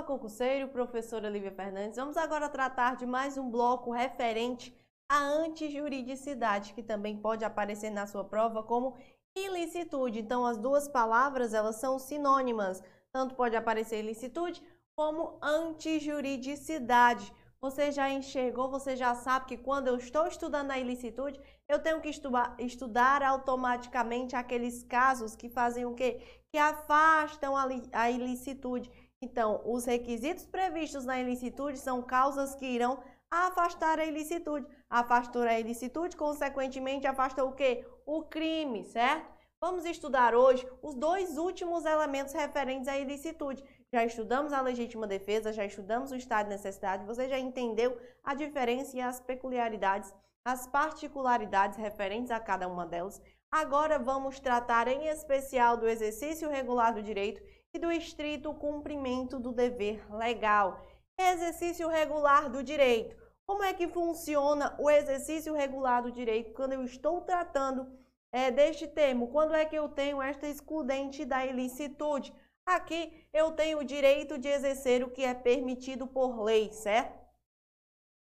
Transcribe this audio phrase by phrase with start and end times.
[0.00, 1.98] Fala concurseiro, professora Lívia Fernandes.
[1.98, 4.74] Vamos agora tratar de mais um bloco referente
[5.06, 8.96] à antijuridicidade, que também pode aparecer na sua prova como
[9.36, 10.20] ilicitude.
[10.20, 12.82] Então, as duas palavras, elas são sinônimas.
[13.12, 14.62] Tanto pode aparecer ilicitude
[14.96, 17.30] como antijuridicidade.
[17.60, 21.38] Você já enxergou, você já sabe que quando eu estou estudando a ilicitude,
[21.68, 26.22] eu tenho que estudar, automaticamente aqueles casos que fazem o quê?
[26.50, 27.54] Que afastam
[27.92, 28.90] a ilicitude.
[29.22, 34.66] Então, os requisitos previstos na ilicitude são causas que irão afastar a ilicitude.
[34.88, 37.86] Afastou a ilicitude, consequentemente, afasta o quê?
[38.06, 39.30] O crime, certo?
[39.60, 43.62] Vamos estudar hoje os dois últimos elementos referentes à ilicitude.
[43.92, 48.34] Já estudamos a legítima defesa, já estudamos o estado de necessidade, você já entendeu a
[48.34, 50.14] diferença e as peculiaridades,
[50.46, 53.20] as particularidades referentes a cada uma delas.
[53.52, 57.42] Agora vamos tratar em especial do exercício regular do direito
[57.72, 60.84] e do estrito cumprimento do dever legal.
[61.18, 63.16] Exercício regular do direito.
[63.46, 67.86] Como é que funciona o exercício regular do direito quando eu estou tratando
[68.32, 69.28] é, deste termo?
[69.28, 72.32] Quando é que eu tenho esta excludente da ilicitude?
[72.64, 77.18] Aqui eu tenho o direito de exercer o que é permitido por lei, certo?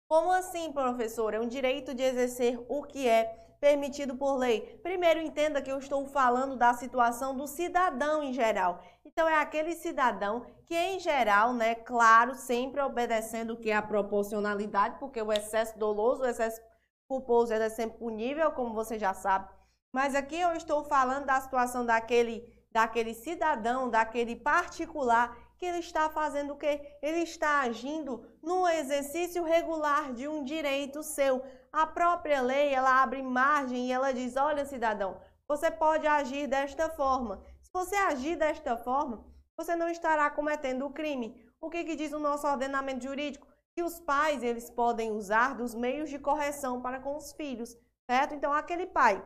[0.09, 1.35] Como assim, professor?
[1.35, 4.79] É um direito de exercer o que é permitido por lei.
[4.83, 8.83] Primeiro, entenda que eu estou falando da situação do cidadão em geral.
[9.05, 13.83] Então, é aquele cidadão que, em geral, né, claro, sempre obedecendo o que é a
[13.83, 16.61] proporcionalidade, porque o excesso doloso, o excesso
[17.09, 19.49] culposo é sempre punível, como você já sabe.
[19.93, 26.09] Mas aqui eu estou falando da situação daquele, daquele cidadão, daquele particular que ele está
[26.09, 26.81] fazendo o quê?
[27.03, 31.43] Ele está agindo no exercício regular de um direito seu.
[31.73, 36.89] A própria lei, ela abre margem e ela diz: "Olha, cidadão, você pode agir desta
[36.91, 37.43] forma.
[37.63, 39.25] Se você agir desta forma,
[39.57, 41.41] você não estará cometendo o crime".
[41.61, 43.47] O que, que diz o nosso ordenamento jurídico?
[43.75, 47.77] Que os pais, eles podem usar dos meios de correção para com os filhos,
[48.11, 48.35] certo?
[48.35, 49.25] Então, aquele pai,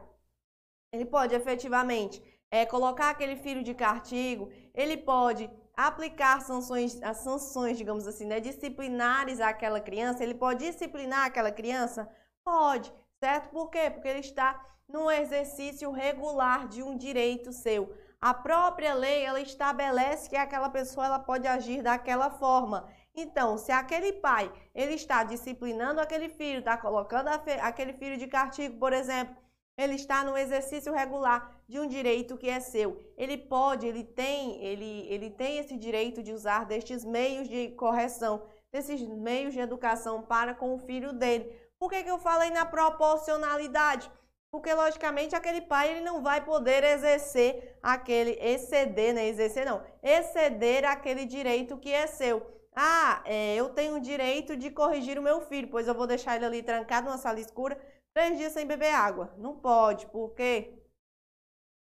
[0.93, 7.79] ele pode efetivamente é, colocar aquele filho de castigo, ele pode aplicar sanções, as sanções,
[7.79, 12.09] digamos assim, né, disciplinares àquela criança, ele pode disciplinar aquela criança?
[12.45, 13.51] Pode, certo?
[13.51, 13.91] Por quê?
[13.91, 17.95] Porque ele está no exercício regular de um direito seu.
[18.21, 22.89] A própria lei, ela estabelece que aquela pessoa ela pode agir daquela forma.
[23.15, 28.79] Então, se aquele pai, ele está disciplinando aquele filho, está colocando aquele filho de castigo,
[28.79, 29.37] por exemplo,
[29.77, 33.03] ele está no exercício regular de um direito que é seu.
[33.17, 38.43] Ele pode, ele tem, ele, ele tem esse direito de usar destes meios de correção,
[38.71, 41.51] desses meios de educação para com o filho dele.
[41.83, 44.09] Por que, que eu falei na proporcionalidade?
[44.53, 49.27] Porque, logicamente, aquele pai ele não vai poder exercer aquele, exceder, né?
[49.27, 52.47] Exercer não, exceder aquele direito que é seu.
[52.73, 56.37] Ah, é, eu tenho o direito de corrigir o meu filho, pois eu vou deixar
[56.37, 57.77] ele ali trancado numa sala escura
[58.15, 59.35] três dias sem beber água.
[59.37, 60.79] Não pode, porque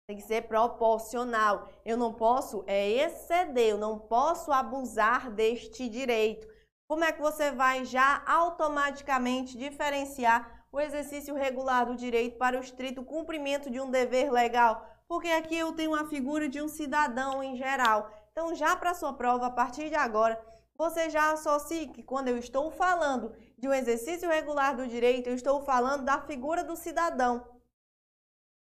[0.07, 1.69] tem que ser proporcional.
[1.83, 6.47] Eu não posso é, exceder, eu não posso abusar deste direito.
[6.87, 12.61] Como é que você vai já automaticamente diferenciar o exercício regular do direito para o
[12.61, 14.87] estrito cumprimento de um dever legal?
[15.05, 18.09] Porque aqui eu tenho a figura de um cidadão em geral.
[18.31, 20.41] Então, já para sua prova, a partir de agora,
[20.77, 25.35] você já associe que quando eu estou falando de um exercício regular do direito, eu
[25.35, 27.45] estou falando da figura do cidadão.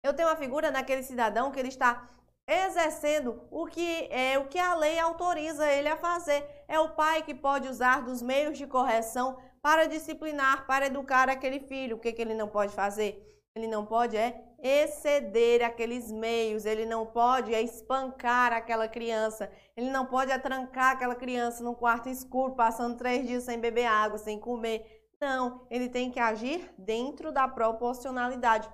[0.04, 2.06] Eu tenho a figura daquele cidadão que ele está
[2.46, 6.46] exercendo o que é o que a lei autoriza ele a fazer.
[6.68, 11.60] É o pai que pode usar dos meios de correção para disciplinar, para educar aquele
[11.60, 11.96] filho.
[11.96, 13.34] O que, que ele não pode fazer?
[13.56, 19.90] Ele não pode é exceder aqueles meios, ele não pode é espancar aquela criança, ele
[19.90, 24.40] não pode atrancar aquela criança num quarto escuro, passando três dias sem beber água, sem
[24.40, 25.06] comer.
[25.20, 28.68] Não, ele tem que agir dentro da proporcionalidade,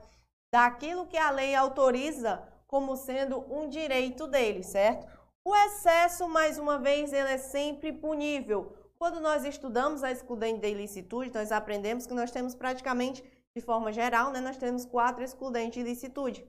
[0.51, 5.05] daquilo que a lei autoriza como sendo um direito dele, certo?
[5.45, 8.73] O excesso, mais uma vez, ele é sempre punível.
[8.97, 13.93] Quando nós estudamos a excludente da ilicitude, nós aprendemos que nós temos praticamente de forma
[13.93, 16.49] geral, né, nós temos quatro excludentes de ilicitude.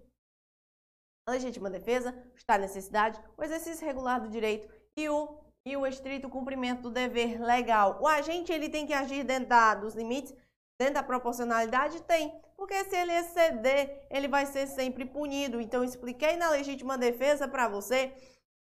[1.28, 6.30] A legítima defesa, de necessidade, o exercício regular do direito e o, e o estrito
[6.30, 8.00] cumprimento do dever legal.
[8.00, 10.36] O agente ele tem que agir dentro da, dos limites,
[10.82, 12.02] dentro da proporcionalidade?
[12.02, 15.62] Tem, porque se ele exceder, ele vai ser sempre punido.
[15.62, 18.12] Então, expliquei na legítima defesa para você.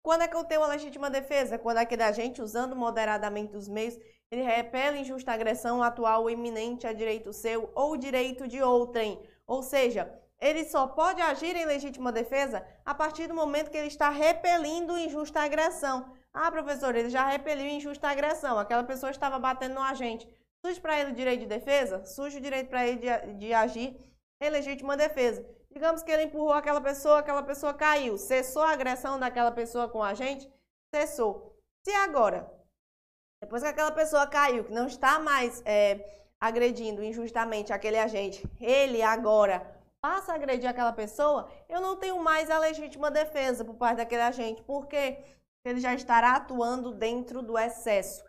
[0.04, 1.58] Quando é que eu tenho a legítima defesa?
[1.58, 3.98] Quando aquele agente, usando moderadamente os meios,
[4.30, 9.22] ele repele injusta agressão atual ou iminente a direito seu ou direito de outrem.
[9.48, 13.88] Ou seja, ele só pode agir em legítima defesa a partir do momento que ele
[13.88, 16.12] está repelindo injusta agressão.
[16.34, 18.58] Ah, professor, ele já repeliu injusta agressão.
[18.58, 20.28] Aquela pessoa estava batendo no agente.
[20.66, 22.06] Surge para ele o direito de defesa?
[22.06, 24.00] Surge o direito para ele de, de agir
[24.40, 25.46] em legítima defesa.
[25.72, 28.18] Digamos que ele empurrou aquela pessoa, aquela pessoa caiu.
[28.18, 30.52] Cessou a agressão daquela pessoa com a gente?
[30.94, 31.58] Cessou.
[31.84, 32.52] Se agora,
[33.42, 39.02] depois que aquela pessoa caiu, que não está mais é, agredindo injustamente aquele agente, ele
[39.02, 39.66] agora
[40.02, 44.24] passa a agredir aquela pessoa, eu não tenho mais a legítima defesa por parte daquele
[44.24, 45.20] agente, porque
[45.64, 48.24] ele já estará atuando dentro do excesso.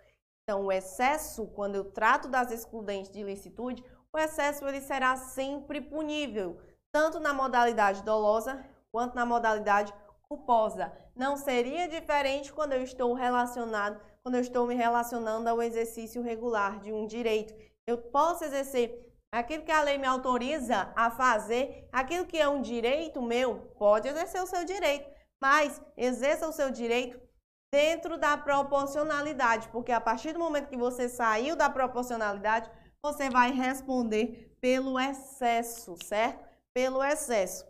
[0.53, 3.83] Então, o excesso, quando eu trato das excludentes de ilicitude,
[4.13, 6.61] o excesso ele será sempre punível,
[6.93, 9.95] tanto na modalidade dolosa quanto na modalidade
[10.29, 10.93] culposa.
[11.17, 16.81] Não seria diferente quando eu estou relacionado, quando eu estou me relacionando ao exercício regular
[16.81, 17.55] de um direito.
[17.87, 22.61] Eu posso exercer aquilo que a lei me autoriza a fazer, aquilo que é um
[22.61, 25.09] direito meu, pode exercer o seu direito,
[25.41, 27.19] mas exerça o seu direito
[27.73, 32.71] dentro da proporcionalidade, porque a partir do momento que você saiu da proporcionalidade,
[33.03, 36.45] você vai responder pelo excesso, certo?
[36.75, 37.67] Pelo excesso.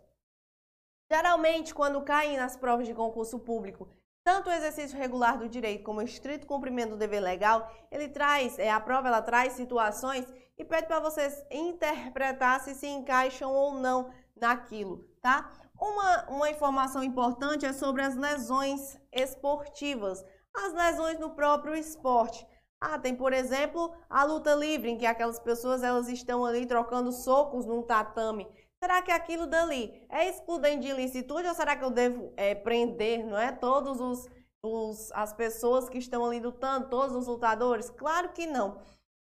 [1.09, 3.87] Geralmente, quando caem nas provas de concurso público,
[4.25, 8.59] tanto o exercício regular do direito como o estrito cumprimento do dever legal, ele traz,
[8.59, 10.25] é, a prova ela traz situações
[10.57, 15.51] e pede para vocês interpretar se se encaixam ou não naquilo, tá?
[15.79, 20.23] Uma, uma informação importante é sobre as lesões esportivas,
[20.53, 22.45] as lesões no próprio esporte.
[22.79, 27.11] Ah, tem, por exemplo, a luta livre, em que aquelas pessoas elas estão ali trocando
[27.11, 28.47] socos num tatame.
[28.81, 33.25] Será que aquilo dali é excludente de ilicitude ou será que eu devo é, prender,
[33.25, 33.53] não é?
[33.53, 34.29] Todos os,
[34.61, 37.89] os as pessoas que estão ali lutando, todos os lutadores?
[37.89, 38.81] Claro que não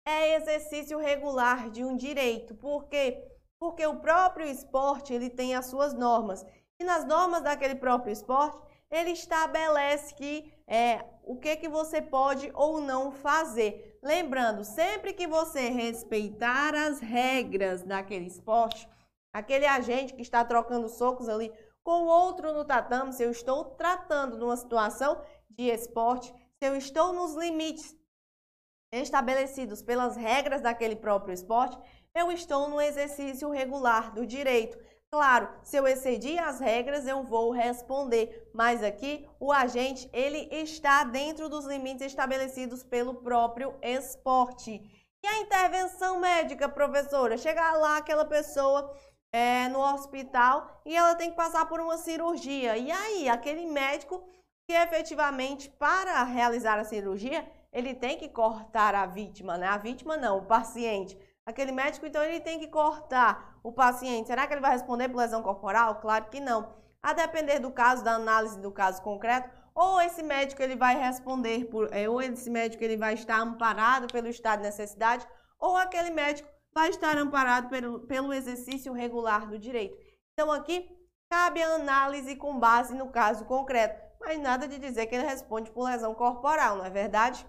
[0.07, 2.55] é exercício regular de um direito.
[2.55, 3.23] Por quê?
[3.59, 6.45] Porque o próprio esporte ele tem as suas normas.
[6.79, 8.61] E nas normas daquele próprio esporte,
[8.91, 13.99] ele estabelece que é, o que, que você pode ou não fazer.
[14.03, 18.89] Lembrando, sempre que você respeitar as regras daquele esporte,
[19.33, 21.53] aquele agente que está trocando socos ali
[21.83, 26.75] com outro no tatame, se eu estou tratando de uma situação de esporte, se eu
[26.77, 27.97] estou nos limites
[28.93, 31.79] estabelecidos pelas regras daquele próprio esporte,
[32.17, 34.79] eu estou no exercício regular do direito.
[35.11, 41.05] Claro, se eu excedi as regras, eu vou responder, mas aqui o agente ele está
[41.05, 44.81] dentro dos limites estabelecidos pelo próprio esporte.
[45.23, 47.37] E a intervenção médica, professora?
[47.37, 48.93] Chegar lá aquela pessoa
[49.33, 52.77] é, no hospital e ela tem que passar por uma cirurgia.
[52.77, 54.27] E aí, aquele médico
[54.67, 59.67] que efetivamente, para realizar a cirurgia, ele tem que cortar a vítima, né?
[59.67, 61.17] A vítima não, o paciente.
[61.47, 64.27] Aquele médico, então, ele tem que cortar o paciente.
[64.27, 66.01] Será que ele vai responder por lesão corporal?
[66.01, 66.75] Claro que não.
[67.01, 71.67] A depender do caso, da análise do caso concreto, ou esse médico ele vai responder
[71.67, 75.25] por, é, ou esse médico ele vai estar amparado pelo estado de necessidade,
[75.61, 79.97] ou aquele médico vai estar amparado pelo, pelo exercício regular do direito.
[80.33, 80.89] Então aqui
[81.31, 85.71] cabe a análise com base no caso concreto, mas nada de dizer que ele responde
[85.71, 87.47] por lesão corporal, não é verdade?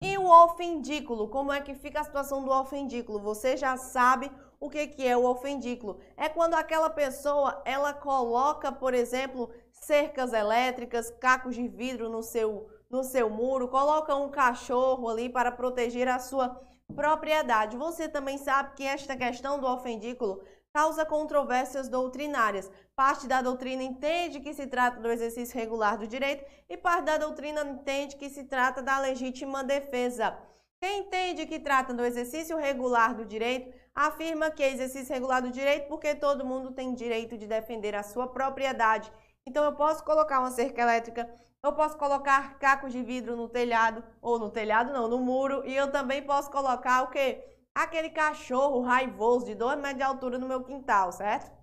[0.00, 3.18] E o ofendículo, como é que fica a situação do ofendículo?
[3.18, 4.30] Você já sabe
[4.60, 5.98] o que, que é o ofendículo.
[6.16, 12.68] É quando aquela pessoa, ela coloca, por exemplo, cercas elétricas, cacos de vidro no seu,
[12.88, 16.60] no seu muro, coloca um cachorro ali para proteger a sua
[16.94, 17.76] propriedade.
[17.76, 20.40] Você também sabe que esta questão do ofendículo
[20.78, 22.70] causa controvérsias doutrinárias.
[22.94, 27.18] Parte da doutrina entende que se trata do exercício regular do direito e parte da
[27.18, 30.38] doutrina entende que se trata da legítima defesa.
[30.80, 35.50] Quem entende que trata do exercício regular do direito afirma que é exercício regular do
[35.50, 39.10] direito porque todo mundo tem direito de defender a sua propriedade.
[39.44, 41.28] Então eu posso colocar uma cerca elétrica,
[41.60, 45.74] eu posso colocar cacos de vidro no telhado, ou no telhado não, no muro, e
[45.74, 47.44] eu também posso colocar o quê?
[47.82, 51.56] Aquele cachorro raivoso de 2 metros de altura no meu quintal, certo?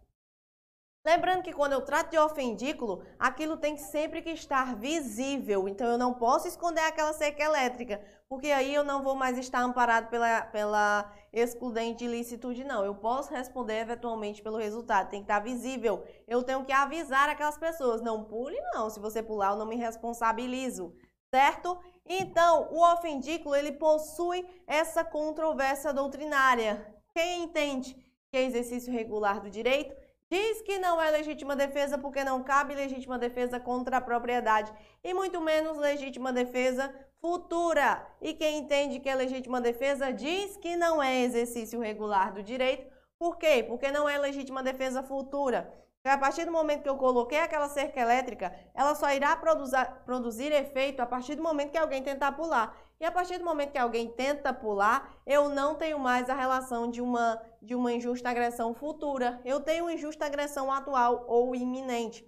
[1.06, 5.68] Lembrando que quando eu trato de ofendículo, aquilo tem sempre que estar visível.
[5.68, 9.60] Então eu não posso esconder aquela cerca elétrica, porque aí eu não vou mais estar
[9.60, 12.84] amparado pela, pela excludente de licitude, não.
[12.84, 16.04] Eu posso responder eventualmente pelo resultado, tem que estar visível.
[16.28, 19.76] Eu tenho que avisar aquelas pessoas, não pule não, se você pular eu não me
[19.76, 20.96] responsabilizo,
[21.30, 21.78] certo?
[22.06, 26.86] Então, o ofendículo ele possui essa controvérsia doutrinária.
[27.14, 27.96] Quem entende
[28.30, 29.96] que é exercício regular do direito
[30.30, 34.72] diz que não é legítima defesa porque não cabe legítima defesa contra a propriedade
[35.04, 38.06] e muito menos legítima defesa futura.
[38.22, 42.92] E quem entende que é legítima defesa diz que não é exercício regular do direito
[43.18, 43.64] Por quê?
[43.68, 45.74] Porque não é legítima defesa futura.
[46.10, 50.52] A partir do momento que eu coloquei aquela cerca elétrica, ela só irá produzir, produzir
[50.52, 52.78] efeito a partir do momento que alguém tentar pular.
[53.00, 56.90] E a partir do momento que alguém tenta pular, eu não tenho mais a relação
[56.90, 59.42] de uma, de uma injusta agressão futura.
[59.44, 62.26] Eu tenho uma injusta agressão atual ou iminente.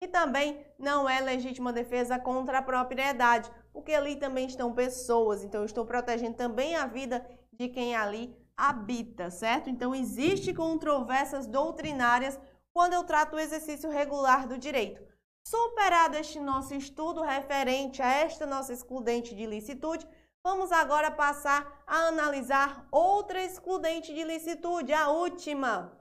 [0.00, 5.62] E também não é legítima defesa contra a propriedade, porque ali também estão pessoas, então
[5.62, 9.68] eu estou protegendo também a vida de quem ali habita, certo?
[9.68, 12.38] Então existe controvérsias doutrinárias
[12.78, 15.02] quando eu trato o exercício regular do direito.
[15.44, 20.06] Superado este nosso estudo referente a esta nossa excludente de licitude,
[20.44, 25.92] vamos agora passar a analisar outra excludente de licitude, a última.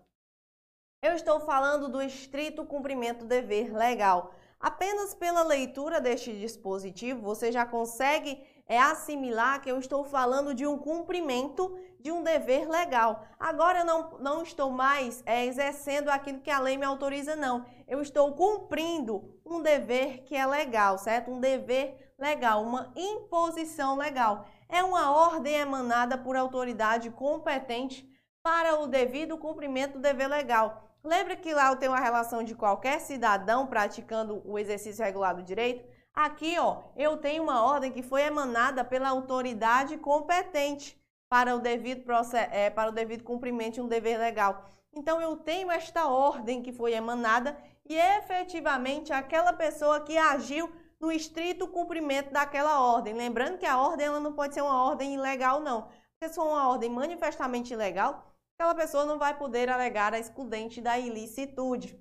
[1.02, 4.32] Eu estou falando do estrito cumprimento do dever legal.
[4.60, 10.68] Apenas pela leitura deste dispositivo, você já consegue é, assimilar que eu estou falando de
[10.68, 13.26] um cumprimento de um dever legal.
[13.40, 17.66] Agora eu não, não estou mais é, exercendo aquilo que a lei me autoriza, não.
[17.88, 21.32] Eu estou cumprindo um dever que é legal, certo?
[21.32, 24.46] Um dever legal, uma imposição legal.
[24.70, 28.08] É uma ordem emanada por autoridade competente
[28.44, 30.84] para o devido cumprimento do dever legal.
[31.04, 35.44] Lembra que lá eu tenho a relação de qualquer cidadão praticando o exercício regular do
[35.44, 35.88] direito?
[36.14, 41.00] Aqui, ó, eu tenho uma ordem que foi emanada pela autoridade competente
[41.30, 42.04] para o devido,
[42.52, 44.70] é, para o devido cumprimento de um dever legal.
[44.94, 51.12] Então, eu tenho esta ordem que foi emanada e efetivamente aquela pessoa que agiu no
[51.12, 53.14] estrito cumprimento daquela ordem.
[53.14, 55.88] Lembrando que a ordem ela não pode ser uma ordem ilegal, não.
[56.22, 60.98] Se for uma ordem manifestamente ilegal, aquela pessoa não vai poder alegar a excludente da
[60.98, 62.00] ilicitude.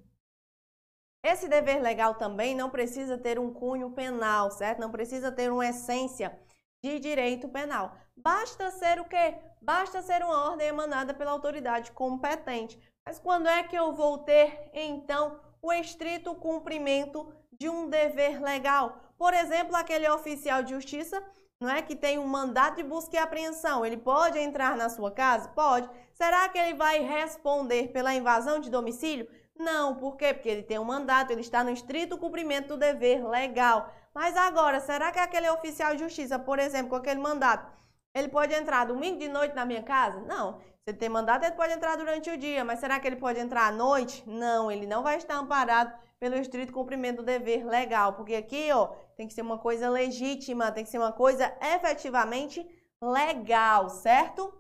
[1.23, 4.79] Esse dever legal também não precisa ter um cunho penal, certo?
[4.79, 6.39] Não precisa ter uma essência
[6.83, 7.97] de direito penal.
[8.17, 9.35] Basta ser o quê?
[9.61, 12.79] Basta ser uma ordem emanada pela autoridade competente.
[13.05, 18.97] Mas quando é que eu vou ter, então, o estrito cumprimento de um dever legal?
[19.19, 21.23] Por exemplo, aquele oficial de justiça,
[21.61, 25.11] não é que tem um mandato de busca e apreensão, ele pode entrar na sua
[25.11, 25.49] casa?
[25.49, 25.89] Pode.
[26.13, 29.29] Será que ele vai responder pela invasão de domicílio?
[29.59, 30.35] Não, por quê?
[30.35, 33.91] Porque ele tem um mandato, ele está no estrito cumprimento do dever legal.
[34.17, 37.71] Mas agora, será que aquele oficial de justiça, por exemplo, com aquele mandato,
[38.15, 40.19] ele pode entrar domingo de noite na minha casa?
[40.23, 40.59] Não.
[40.59, 43.39] Se ele tem mandato, ele pode entrar durante o dia, mas será que ele pode
[43.39, 44.27] entrar à noite?
[44.27, 48.87] Não, ele não vai estar amparado pelo estrito cumprimento do dever legal, porque aqui, ó,
[49.19, 52.67] tem que ser uma coisa legítima, tem que ser uma coisa efetivamente
[53.03, 54.51] legal, certo?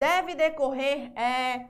[0.00, 1.68] Deve decorrer, é,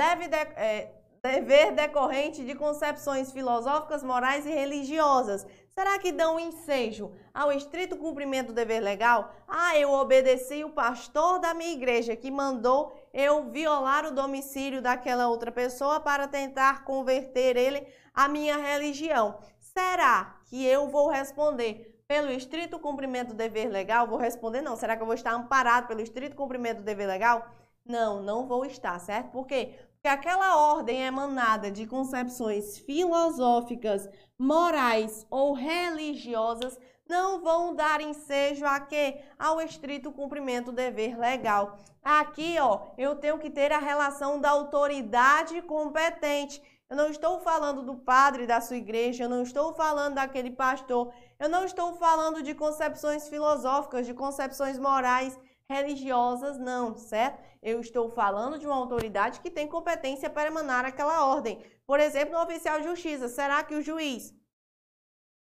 [0.00, 5.46] deve de, é, dever decorrente de concepções filosóficas, morais e religiosas.
[5.68, 9.32] Será que dão ensejo ao estrito cumprimento do dever legal?
[9.46, 15.28] Ah, eu obedeci o pastor da minha igreja que mandou eu violar o domicílio daquela
[15.28, 19.38] outra pessoa para tentar converter ele à minha religião.
[19.60, 24.06] Será que eu vou responder pelo estrito cumprimento do dever legal?
[24.08, 24.74] Vou responder não.
[24.74, 27.46] Será que eu vou estar amparado pelo estrito cumprimento do dever legal?
[27.84, 29.30] Não, não vou estar, certo?
[29.30, 29.74] Por quê?
[30.02, 36.78] Que aquela ordem emanada de concepções filosóficas, morais ou religiosas
[37.08, 39.20] não vão dar ensejo a quê?
[39.38, 41.78] Ao estrito cumprimento do dever legal.
[42.04, 46.62] Aqui, ó, eu tenho que ter a relação da autoridade competente.
[46.88, 51.12] Eu não estou falando do padre da sua igreja, eu não estou falando daquele pastor,
[51.38, 55.38] eu não estou falando de concepções filosóficas, de concepções morais
[55.70, 57.42] religiosas, não, certo?
[57.62, 61.62] Eu estou falando de uma autoridade que tem competência para emanar aquela ordem.
[61.86, 64.34] Por exemplo, no oficial de justiça, será que o juiz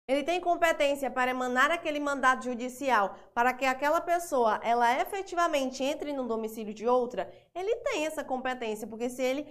[0.07, 6.11] ele tem competência para emanar aquele mandato judicial para que aquela pessoa ela efetivamente entre
[6.11, 7.31] no domicílio de outra?
[7.55, 9.47] Ele tem essa competência, porque se ele,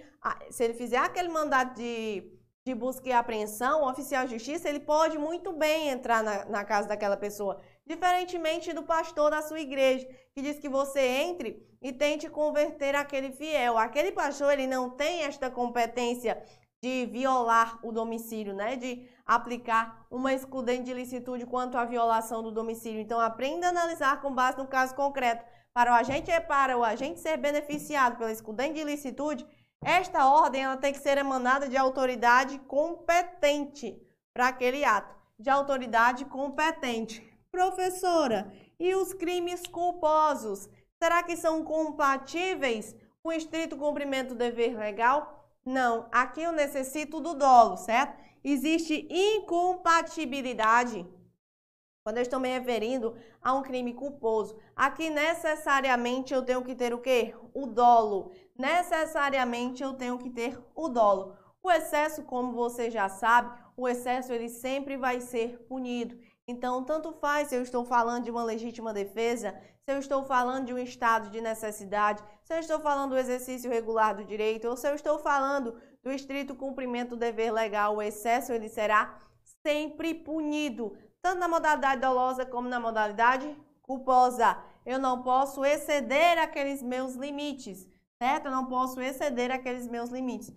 [0.51, 2.31] se ele fizer aquele mandato de,
[2.63, 6.63] de busca e apreensão, o oficial de justiça, ele pode muito bem entrar na, na
[6.63, 7.59] casa daquela pessoa.
[7.85, 13.31] Diferentemente do pastor da sua igreja, que diz que você entre e tente converter aquele
[13.31, 13.77] fiel.
[13.77, 16.41] Aquele pastor, ele não tem esta competência
[16.81, 18.75] de violar o domicílio, né?
[18.75, 22.99] De aplicar uma excludente de licitude quanto à violação do domicílio.
[22.99, 25.45] Então, aprenda a analisar com base no caso concreto.
[25.73, 29.47] Para o agente é para o agente ser beneficiado pela excludente de licitude,
[29.83, 33.99] esta ordem ela tem que ser emanada de autoridade competente
[34.33, 37.30] para aquele ato, de autoridade competente.
[37.51, 40.69] Professora, e os crimes culposos?
[40.97, 45.49] Será que são compatíveis com o estrito cumprimento do dever legal?
[45.65, 48.17] Não, aqui eu necessito do dolo, certo?
[48.43, 51.05] Existe incompatibilidade
[52.03, 54.57] quando eu estou me referindo a um crime culposo.
[54.75, 57.35] Aqui necessariamente eu tenho que ter o quê?
[57.53, 58.31] O dolo.
[58.57, 61.35] necessariamente eu tenho que ter o dolo.
[61.61, 66.17] O excesso, como você já sabe, o excesso ele sempre vai ser punido.
[66.51, 69.55] Então, tanto faz se eu estou falando de uma legítima defesa,
[69.85, 73.71] se eu estou falando de um estado de necessidade, se eu estou falando do exercício
[73.71, 78.01] regular do direito, ou se eu estou falando do estrito cumprimento do dever legal, o
[78.01, 79.17] excesso ele será
[79.65, 83.47] sempre punido, tanto na modalidade dolosa como na modalidade
[83.81, 84.57] culposa.
[84.85, 87.87] Eu não posso exceder aqueles meus limites,
[88.21, 88.47] certo?
[88.47, 90.53] Eu não posso exceder aqueles meus limites.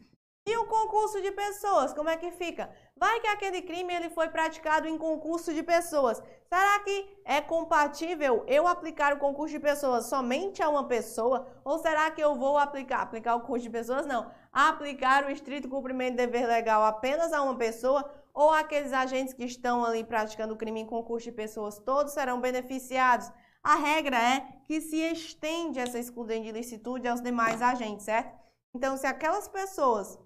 [0.46, 2.70] E o concurso de pessoas, como é que fica?
[2.94, 6.22] Vai que aquele crime ele foi praticado em concurso de pessoas.
[6.46, 11.48] Será que é compatível eu aplicar o concurso de pessoas somente a uma pessoa?
[11.64, 14.04] Ou será que eu vou aplicar, aplicar o concurso de pessoas?
[14.04, 14.30] Não.
[14.52, 19.44] Aplicar o estrito cumprimento de dever legal apenas a uma pessoa ou aqueles agentes que
[19.44, 23.32] estão ali praticando o crime em concurso de pessoas, todos serão beneficiados.
[23.62, 28.38] A regra é que se estende essa excludente de licitude aos demais agentes, certo?
[28.74, 30.18] Então, se aquelas pessoas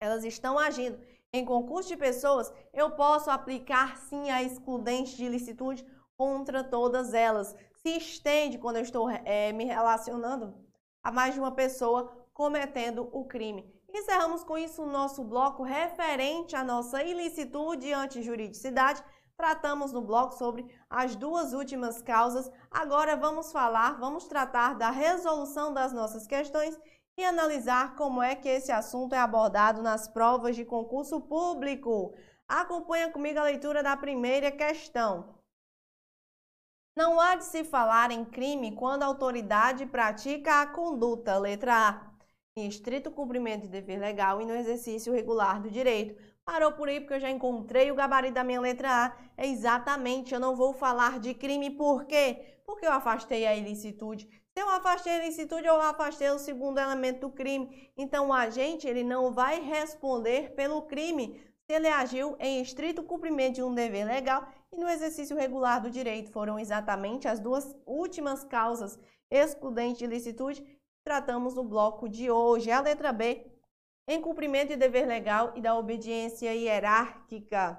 [0.00, 0.98] elas estão agindo
[1.32, 5.86] em concurso de pessoas, eu posso aplicar sim a excludente de licitude
[6.16, 7.54] contra todas elas.
[7.82, 10.54] Se estende quando eu estou é, me relacionando
[11.02, 13.70] a mais de uma pessoa cometendo o crime.
[13.92, 19.02] Encerramos com isso o nosso bloco referente à nossa ilicitude e antijuridicidade.
[19.36, 22.50] Tratamos no bloco sobre as duas últimas causas.
[22.70, 26.78] Agora vamos falar, vamos tratar da resolução das nossas questões
[27.18, 32.14] e analisar como é que esse assunto é abordado nas provas de concurso público.
[32.46, 35.34] Acompanha comigo a leitura da primeira questão.
[36.96, 42.10] Não há de se falar em crime quando a autoridade pratica a conduta, letra A,
[42.56, 46.20] em estrito cumprimento de dever legal e no exercício regular do direito.
[46.44, 49.16] Parou por aí porque eu já encontrei o gabarito da minha letra A.
[49.36, 52.60] É exatamente, eu não vou falar de crime, por quê?
[52.64, 54.28] Porque eu afastei a ilicitude.
[54.58, 57.92] Se eu afastei a ilicitude, eu afastei o segundo elemento do crime.
[57.96, 63.54] Então, o agente ele não vai responder pelo crime se ele agiu em estrito cumprimento
[63.54, 66.32] de um dever legal e no exercício regular do direito.
[66.32, 68.98] Foram exatamente as duas últimas causas
[69.30, 72.72] excludentes de ilicitude que tratamos no bloco de hoje.
[72.72, 73.46] A letra B,
[74.08, 77.78] em cumprimento de dever legal e da obediência hierárquica.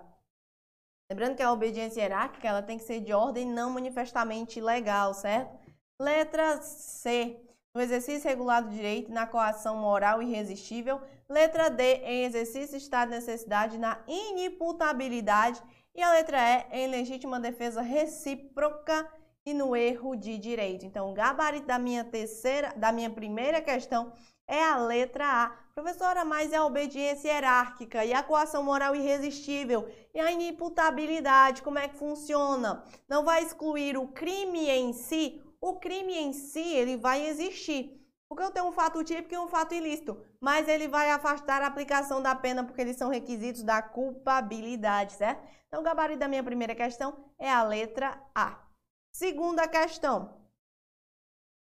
[1.12, 5.69] Lembrando que a obediência hierárquica ela tem que ser de ordem não manifestamente legal, certo?
[6.02, 7.38] Letra C.
[7.76, 11.02] No exercício regular do direito, na coação moral irresistível.
[11.28, 11.84] Letra D.
[11.84, 15.62] Em exercício estado de necessidade, na inimputabilidade.
[15.94, 16.68] E a letra E.
[16.72, 19.06] Em legítima defesa recíproca
[19.46, 20.86] e no erro de direito.
[20.86, 24.14] Então, o gabarito da minha terceira, da minha primeira questão
[24.48, 25.50] é a letra A.
[25.76, 31.80] Professora, mas é a obediência hierárquica e a coação moral irresistível e a inimputabilidade, como
[31.80, 32.84] é que funciona?
[33.08, 37.98] Não vai excluir o crime em si, o crime em si ele vai existir.
[38.30, 41.68] Porque eu tenho um fato típico e um fato ilícito, mas ele vai afastar a
[41.68, 45.44] aplicação da pena porque eles são requisitos da culpabilidade, certo?
[45.68, 48.64] Então, o gabarito da minha primeira questão é a letra A.
[49.12, 50.38] Segunda questão.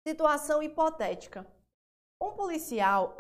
[0.06, 1.48] Situação hipotética.
[2.22, 3.16] Um policial,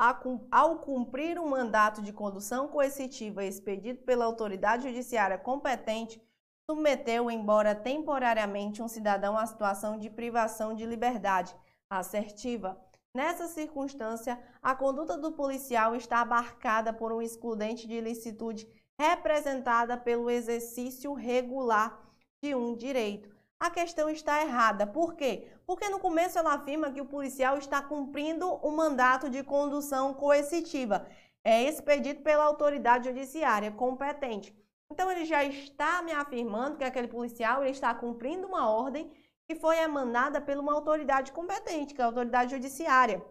[0.52, 6.22] ao cumprir um mandato de condução coercitiva expedido pela autoridade judiciária competente,
[6.70, 11.56] submeteu, embora temporariamente, um cidadão à situação de privação de liberdade
[11.90, 12.80] assertiva.
[13.12, 18.68] Nessa circunstância, a conduta do policial está abarcada por um excludente de ilicitude
[19.00, 22.00] representada pelo exercício regular
[22.40, 23.36] de um direito.
[23.60, 24.86] A questão está errada.
[24.86, 25.48] Por quê?
[25.66, 31.08] Porque no começo ela afirma que o policial está cumprindo o mandato de condução coercitiva,
[31.44, 34.56] é expedido pela autoridade judiciária competente.
[34.91, 39.12] Então ele já está me afirmando que aquele policial ele está cumprindo uma ordem
[39.47, 43.23] que foi emanada por uma autoridade competente, que é a autoridade judiciária.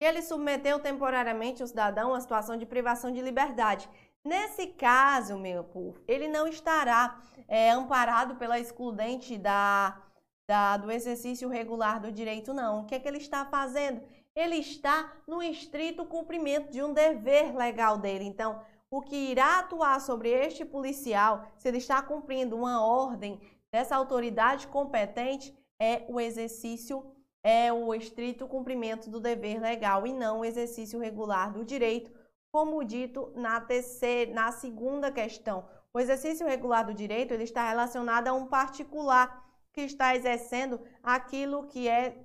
[0.00, 3.88] E ele submeteu temporariamente o cidadão a situação de privação de liberdade.
[4.24, 10.00] Nesse caso, meu povo, ele não estará é, amparado pela excludente da,
[10.48, 12.82] da, do exercício regular do direito, não.
[12.82, 14.00] O que é que ele está fazendo?
[14.34, 18.24] Ele está no estrito cumprimento de um dever legal dele.
[18.24, 23.96] Então, o que irá atuar sobre este policial, se ele está cumprindo uma ordem dessa
[23.96, 27.04] autoridade competente, é o exercício,
[27.42, 32.10] é o estrito cumprimento do dever legal e não o exercício regular do direito,
[32.50, 35.68] como dito na terceira, na segunda questão.
[35.92, 41.66] O exercício regular do direito ele está relacionado a um particular que está exercendo aquilo
[41.66, 42.16] que é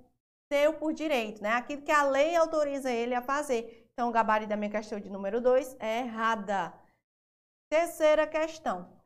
[0.74, 1.52] por direito, né?
[1.52, 3.89] Aquilo que a lei autoriza ele a fazer.
[3.94, 6.74] Então, o gabarito da minha questão de número 2 é errada.
[7.70, 9.02] Terceira questão.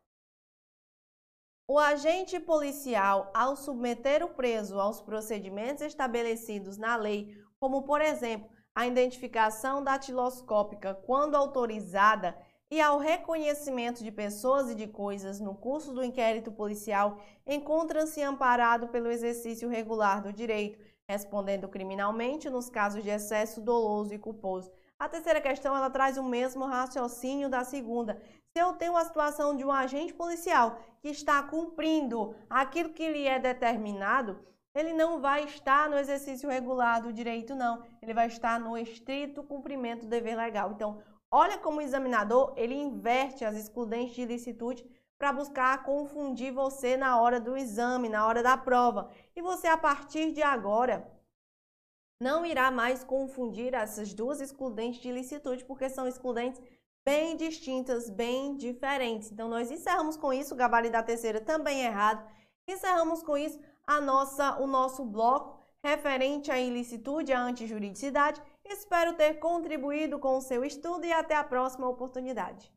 [1.70, 8.50] O agente policial, ao submeter o preso aos procedimentos estabelecidos na lei como, por exemplo,
[8.74, 12.38] a identificação datiloscópica quando autorizada
[12.70, 18.90] e ao reconhecimento de pessoas e de coisas no curso do inquérito policial encontra-se amparado
[18.90, 24.70] pelo exercício regular do direito, respondendo criminalmente nos casos de excesso doloso e culposo.
[25.00, 28.22] A terceira questão ela traz o mesmo raciocínio da segunda.
[28.52, 33.26] Se eu tenho a situação de um agente policial que está cumprindo aquilo que lhe
[33.26, 34.38] é determinado,
[34.76, 37.84] ele não vai estar no exercício regular do direito, não.
[38.02, 40.72] Ele vai estar no estrito cumprimento do dever legal.
[40.72, 44.86] Então, olha como o examinador ele inverte as excludentes de ilicitude
[45.18, 49.10] para buscar confundir você na hora do exame, na hora da prova.
[49.36, 51.12] E você, a partir de agora,
[52.22, 56.62] não irá mais confundir essas duas excludentes de ilicitude, porque são excludentes
[57.06, 59.32] bem distintas, bem diferentes.
[59.32, 62.28] Então, nós encerramos com isso, o gabarito da terceira também é errado.
[62.68, 68.42] Encerramos com isso a nossa, o nosso bloco referente à ilicitude, à antijuridicidade.
[68.66, 72.66] Espero ter contribuído com o seu estudo e até a próxima oportunidade.